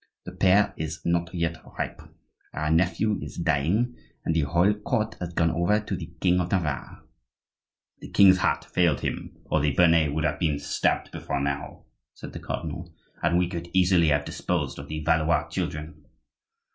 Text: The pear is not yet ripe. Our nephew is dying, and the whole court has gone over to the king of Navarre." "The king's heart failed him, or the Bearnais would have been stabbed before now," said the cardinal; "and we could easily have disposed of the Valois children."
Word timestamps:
The 0.25 0.31
pear 0.31 0.73
is 0.77 1.05
not 1.05 1.31
yet 1.31 1.57
ripe. 1.77 2.01
Our 2.55 2.71
nephew 2.71 3.19
is 3.21 3.35
dying, 3.37 3.95
and 4.25 4.35
the 4.35 4.39
whole 4.41 4.73
court 4.73 5.13
has 5.19 5.31
gone 5.31 5.51
over 5.51 5.79
to 5.79 5.95
the 5.95 6.07
king 6.19 6.39
of 6.39 6.51
Navarre." 6.51 7.03
"The 7.99 8.09
king's 8.09 8.39
heart 8.39 8.65
failed 8.65 9.01
him, 9.01 9.37
or 9.45 9.61
the 9.61 9.75
Bearnais 9.75 10.11
would 10.11 10.23
have 10.23 10.39
been 10.39 10.57
stabbed 10.57 11.11
before 11.11 11.39
now," 11.39 11.83
said 12.15 12.33
the 12.33 12.39
cardinal; 12.39 12.91
"and 13.21 13.37
we 13.37 13.47
could 13.47 13.69
easily 13.73 14.07
have 14.07 14.25
disposed 14.25 14.79
of 14.79 14.87
the 14.87 15.03
Valois 15.03 15.47
children." 15.49 16.03